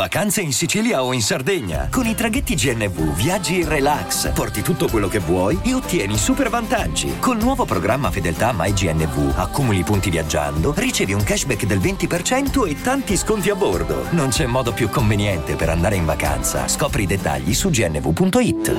[0.00, 1.90] Vacanze in Sicilia o in Sardegna.
[1.90, 6.48] Con i traghetti GNV viaggi in relax, porti tutto quello che vuoi e ottieni super
[6.48, 7.18] vantaggi.
[7.18, 13.14] Col nuovo programma Fedeltà MyGNV accumuli punti viaggiando, ricevi un cashback del 20% e tanti
[13.14, 14.10] sconti a bordo.
[14.12, 16.66] Non c'è modo più conveniente per andare in vacanza.
[16.66, 18.76] Scopri i dettagli su gnv.it.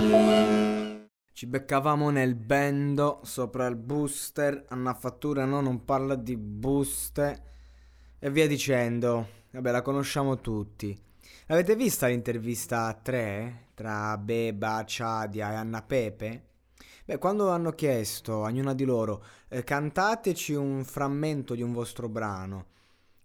[1.34, 4.66] Ci beccavamo nel bendo sopra il booster.
[4.70, 7.44] Anna Fattura no, non parla di buste.
[8.18, 9.28] E via dicendo.
[9.52, 11.10] Vabbè, la conosciamo tutti.
[11.52, 16.46] Avete vista l'intervista a tre tra Beba, Ciadia e Anna Pepe?
[17.04, 22.08] Beh, quando hanno chiesto a ognuna di loro eh, cantateci un frammento di un vostro
[22.08, 22.68] brano,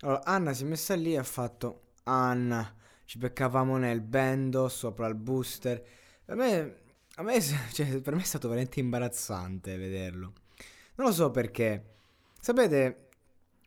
[0.01, 5.07] allora Anna si è messa lì e ha fatto Anna, ci beccavamo nel bendo sopra
[5.07, 5.81] il booster.
[6.27, 6.77] A me,
[7.15, 7.41] a me,
[7.71, 10.33] cioè, per me è stato veramente imbarazzante vederlo.
[10.97, 11.99] Non lo so perché.
[12.41, 13.07] Sapete,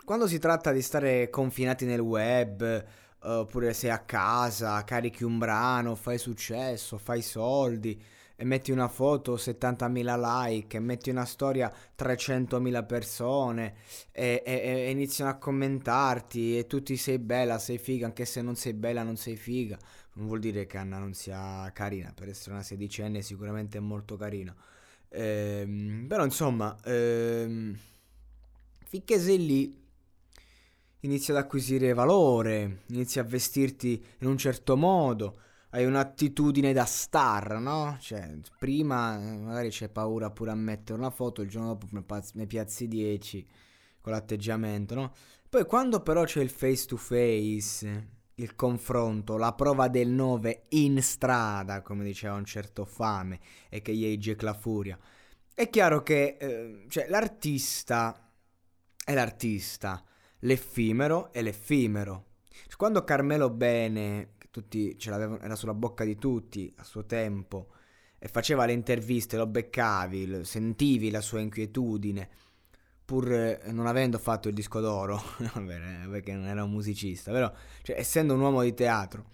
[0.04, 5.96] quando si tratta di stare confinati nel web, oppure sei a casa, carichi un brano,
[5.96, 8.02] fai successo, fai soldi,
[8.36, 13.76] e metti una foto 70.000 like, e metti una storia 300.000 persone,
[14.12, 18.42] e, e, e, iniziano a commentarti, e tu ti sei bella, sei figa, anche se
[18.42, 19.78] non sei bella non sei figa.
[20.14, 24.16] Non vuol dire che Anna non sia carina, per essere una sedicenne sicuramente è molto
[24.18, 24.56] carina.
[25.10, 27.78] Ehm, però insomma, ehm,
[28.86, 29.88] finché sei lì
[31.02, 35.40] inizi ad acquisire valore, inizi a vestirti in un certo modo,
[35.72, 37.98] hai un'attitudine da star, no?
[38.00, 41.88] Cioè, prima eh, magari c'è paura pure a mettere una foto, il giorno dopo
[42.34, 43.48] ne piazzi 10
[44.02, 45.14] con l'atteggiamento, no?
[45.48, 51.02] Poi quando però c'è il face to face, il confronto, la prova del 9 in
[51.02, 53.40] strada, come diceva un certo fame,
[53.70, 54.98] e che gli la furia,
[55.54, 58.32] è chiaro che eh, cioè, l'artista
[59.04, 60.04] è l'artista
[60.40, 62.26] l'effimero e l'effimero.
[62.78, 67.72] Quando Carmelo Bene, che tutti ce l'avevano, era sulla bocca di tutti a suo tempo,
[68.18, 72.30] e faceva le interviste, lo beccavi, sentivi la sua inquietudine,
[73.04, 75.22] pur eh, non avendo fatto il disco d'oro,
[76.10, 79.26] perché non era un musicista, però cioè, essendo un uomo di teatro,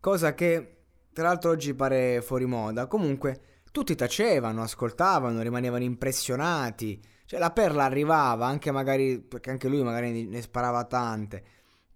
[0.00, 0.76] cosa che
[1.12, 7.00] tra l'altro oggi pare fuori moda, comunque tutti tacevano, ascoltavano, rimanevano impressionati,
[7.32, 11.44] cioè la perla arrivava anche magari, perché anche lui magari ne sparava tante.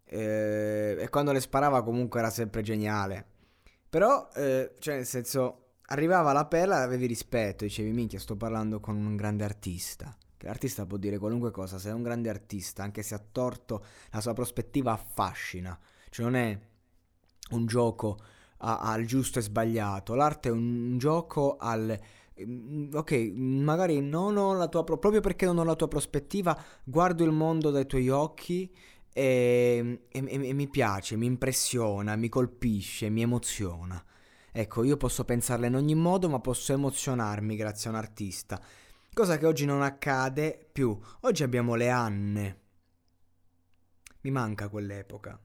[0.07, 3.27] Eh, e quando le sparava comunque era sempre geniale.
[3.91, 8.97] Però, eh, cioè nel senso, arrivava la perla avevi rispetto, dicevi minchia sto parlando con
[8.97, 10.17] un grande artista.
[10.39, 13.85] Che l'artista può dire qualunque cosa, se è un grande artista, anche se ha torto,
[14.13, 15.79] la sua prospettiva affascina.
[16.09, 16.59] Cioè non è
[17.51, 18.17] un gioco
[18.57, 22.01] al giusto e sbagliato, l'arte è un gioco al
[22.93, 27.25] ok, magari non ho la tua pro- proprio perché non ho la tua prospettiva, guardo
[27.25, 28.71] il mondo dai tuoi occhi
[29.13, 34.03] e, e, e, e mi piace, mi impressiona, mi colpisce, mi emoziona.
[34.53, 38.61] Ecco, io posso pensarla in ogni modo, ma posso emozionarmi grazie a un artista.
[39.13, 40.99] Cosa che oggi non accade più.
[41.21, 42.61] Oggi abbiamo le Anne.
[44.23, 45.39] Mi manca quell'epoca.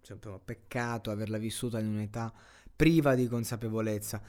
[0.00, 2.32] Cioè, peccato averla vissuta in un'età
[2.74, 4.22] priva di consapevolezza.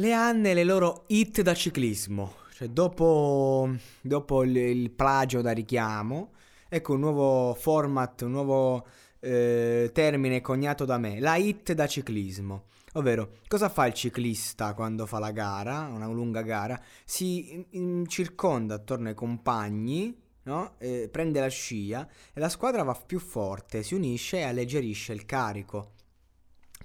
[0.00, 2.34] Le Anne e le loro hit da ciclismo.
[2.52, 3.68] Cioè, dopo,
[4.00, 6.34] dopo il, il, plagio da richiamo,
[6.68, 8.86] ecco un nuovo format, un nuovo
[9.18, 12.66] eh, termine coniato da me, la hit da ciclismo.
[12.92, 16.80] Ovvero, cosa fa il ciclista quando fa la gara, una lunga gara?
[17.04, 20.74] Si in, circonda attorno ai compagni, no?
[20.78, 25.26] eh, prende la scia e la squadra va più forte, si unisce e alleggerisce il
[25.26, 25.94] carico.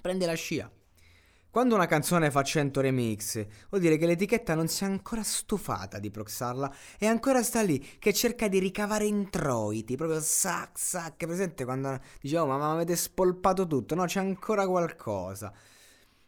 [0.00, 0.68] Prende la scia,
[1.54, 6.00] quando una canzone fa 100 remix, vuol dire che l'etichetta non si è ancora stufata
[6.00, 11.64] di proxarla e ancora sta lì che cerca di ricavare introiti, proprio sac sac, presente
[11.64, 15.52] quando dicevo ma, ma avete spolpato tutto, no c'è ancora qualcosa.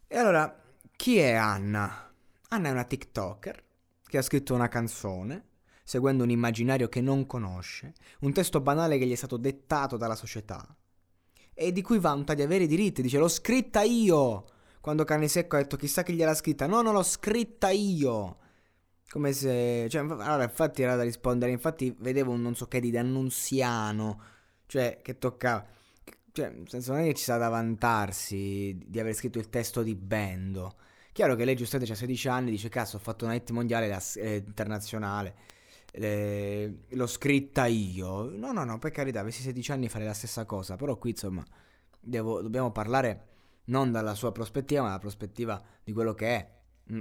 [0.07, 0.63] E allora,
[0.95, 2.09] chi è Anna?
[2.51, 3.65] Anna è una TikToker
[4.05, 5.47] che ha scritto una canzone
[5.83, 10.15] seguendo un immaginario che non conosce, un testo banale che gli è stato dettato dalla
[10.15, 10.65] società
[11.53, 14.55] e di cui vanta di avere i diritti, dice l'ho scritta io
[14.87, 16.69] quando Cane Secco ha detto chissà chi gliel'ha scritta.
[16.69, 18.37] No, non l'ho scritta io.
[19.11, 19.89] Come se...
[19.91, 21.51] Cioè, allora, infatti era da rispondere.
[21.51, 24.23] Infatti vedevo un non so che di D'Annunziano.
[24.65, 25.67] Cioè, che toccava...
[26.31, 29.83] Cioè, nel senso, non è che ci sa da vantarsi di aver scritto il testo
[29.83, 30.77] di Bendo.
[31.11, 34.37] Chiaro che lei giustamente ha 16 anni, dice cazzo ho fatto una hit mondiale eh,
[34.37, 35.35] internazionale,
[35.91, 38.31] eh, l'ho scritta io.
[38.31, 41.45] No, no, no, per carità, avessi 16 anni farei la stessa cosa, però qui insomma
[41.99, 43.35] devo, dobbiamo parlare
[43.67, 46.55] non dalla sua prospettiva, ma dalla prospettiva di quello che è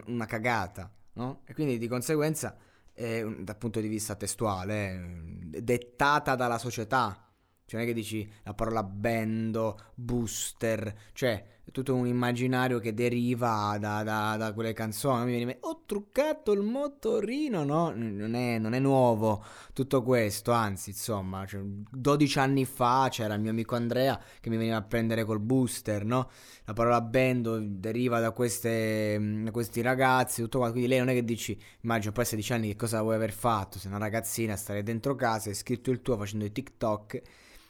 [0.08, 1.42] una cagata, no?
[1.46, 2.58] E quindi di conseguenza,
[2.94, 7.20] eh, dal punto di vista testuale, dettata dalla società,
[7.66, 13.78] Cioè non è che dici la parola bendo, booster, cioè tutto un immaginario che deriva
[13.80, 15.26] da, da, da quelle canzoni.
[15.26, 17.92] Mi viene, ho truccato il motorino, no?
[17.96, 23.42] Non è, non è nuovo tutto questo, anzi, insomma, cioè, 12 anni fa c'era il
[23.42, 26.30] mio amico Andrea che mi veniva a prendere col booster, no?
[26.66, 30.72] La parola bendo deriva da, queste, da questi ragazzi, tutto qua.
[30.72, 33.32] Quindi lei non è che dici, immagino poi a 16 anni che cosa vuoi aver
[33.32, 33.80] fatto?
[33.80, 37.22] Sei una ragazzina, stare dentro casa, hai scritto il tuo facendo i TikTok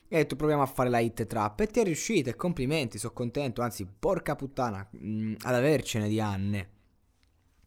[0.07, 3.13] e detto proviamo a fare la hit trap e ti è riuscito e complimenti, sono
[3.13, 6.65] contento, anzi porca puttana, mh, mm, ad avercene di anni,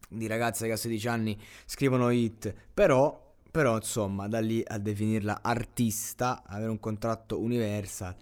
[0.09, 5.39] di ragazze che a 16 anni scrivono hit, però, però insomma da lì a definirla
[5.41, 8.15] artista, avere un contratto universal,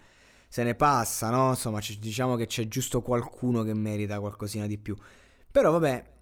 [0.47, 1.49] se ne passa, no?
[1.49, 4.95] Insomma c- diciamo che c'è giusto qualcuno che merita qualcosina di più,
[5.51, 6.15] però vabbè.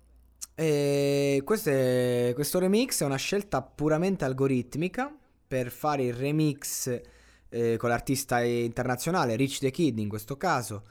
[0.58, 5.14] Eh, questo, è, questo remix è una scelta puramente algoritmica
[5.48, 7.02] per fare il remix
[7.50, 10.84] eh, con l'artista internazionale, Rich the Kid in questo caso,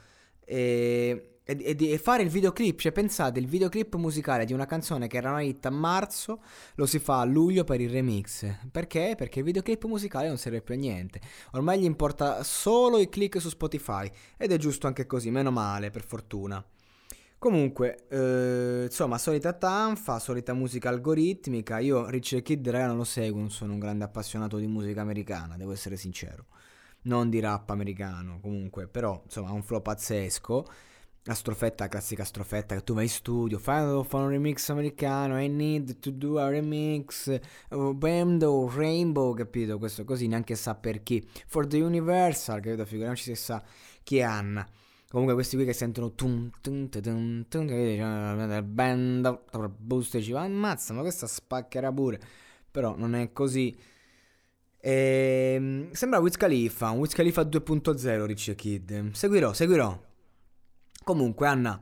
[0.43, 5.17] e, e, e, fare il videoclip, cioè pensate, il videoclip musicale di una canzone che
[5.17, 6.41] era una hit a marzo,
[6.75, 8.45] lo si fa a luglio per il remix.
[8.71, 9.13] Perché?
[9.15, 11.21] Perché il videoclip musicale non serve più a niente.
[11.51, 15.91] Ormai gli importa solo i click su Spotify ed è giusto anche così, meno male,
[15.91, 16.63] per fortuna.
[17.37, 21.79] Comunque, eh, insomma, solita tanfa, solita musica algoritmica.
[21.79, 25.57] Io Richard Kid, raga, non lo seguo, non sono un grande appassionato di musica americana,
[25.57, 26.47] devo essere sincero.
[27.03, 30.65] Non di rap americano, comunque, però, insomma, ha un flow pazzesco.
[31.27, 35.47] La strofetta, classica strofetta che tu vai in studio, fai, fai un remix americano, I
[35.47, 37.39] need to do a remix,
[37.69, 39.79] oh, Bando, Rainbow, capito?
[39.79, 41.27] Questo così, neanche sa per chi.
[41.47, 42.85] For the Universal, capito?
[42.85, 43.63] Figuriamoci se sa
[44.03, 44.67] chi è Anna.
[45.15, 49.39] Comunque questi qui che sentono tum tum tum tum che band
[49.77, 52.19] boost ci va ammazza ma questa spaccherà pure.
[52.69, 53.73] Però non è così.
[54.77, 59.11] E, ehm, sembra Wiz Khalifa un Wiz Khalifa 2.0 Rich Kid.
[59.13, 59.97] Seguirò seguirò.
[61.05, 61.81] Comunque Anna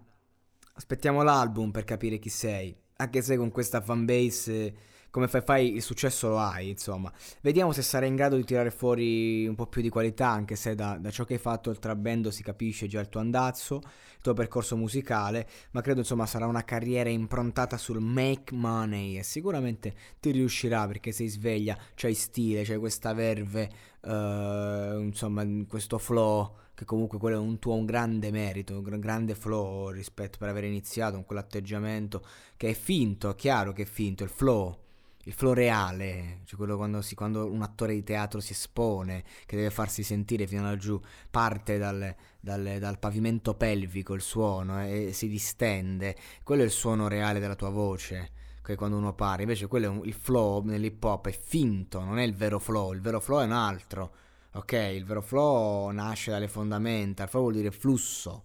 [0.76, 2.78] aspettiamo l'album per capire chi sei.
[2.98, 4.76] Anche se con questa fanbase
[5.14, 7.14] come fai fai il successo lo hai, insomma.
[7.42, 10.74] Vediamo se sarai in grado di tirare fuori un po' più di qualità, anche se
[10.74, 14.22] da, da ciò che hai fatto il trabendo si capisce già il tuo andazzo, il
[14.24, 19.94] tuo percorso musicale, ma credo insomma sarà una carriera improntata sul make money e sicuramente
[20.20, 23.70] ti riuscirà perché sei sveglia, c'hai stile, c'hai questa verve,
[24.02, 29.36] uh, insomma, questo flow che comunque quello è un tuo un grande merito, un grande
[29.36, 32.26] flow rispetto per aver iniziato con quell'atteggiamento
[32.58, 34.82] che è finto, è chiaro che è finto, il flow
[35.26, 39.56] il flow reale, cioè quello quando, si, quando, un attore di teatro si espone, che
[39.56, 41.00] deve farsi sentire fino laggiù,
[41.30, 46.72] parte dal, dal, dal pavimento pelvico il suono eh, e si distende, quello è il
[46.72, 48.32] suono reale della tua voce,
[48.62, 52.20] che quando uno parla, invece quello è un, il flow nell'hip hop è finto, non
[52.20, 54.14] è il vero flow, il vero flow è un altro,
[54.54, 54.74] ok?
[54.74, 58.44] Il vero flow nasce dalle fondamenta, il flow vuol dire flusso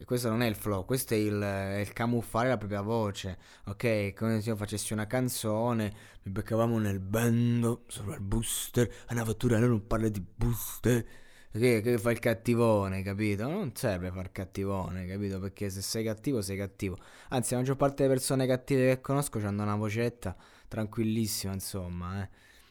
[0.00, 3.36] e questo non è il flow, questo è il, è il camuffare la propria voce.
[3.64, 5.92] Ok, come se io facessi una canzone,
[6.22, 11.04] mi beccavamo nel bando, sopra il booster, una fattura non parla di booster.
[11.50, 13.48] Che, che fa il cattivone, capito?
[13.48, 15.40] Non serve far cattivone, capito?
[15.40, 16.96] Perché se sei cattivo, sei cattivo.
[17.30, 20.36] Anzi, la maggior parte delle persone cattive che conosco hanno una vocetta
[20.68, 22.28] tranquillissima, insomma, eh.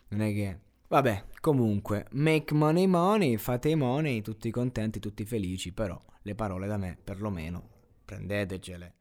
[0.09, 0.59] Non è che
[0.89, 6.67] Vabbè, comunque, make money money, fate i money, tutti contenti, tutti felici, però le parole
[6.67, 7.69] da me, perlomeno,
[8.03, 8.95] prendetecele.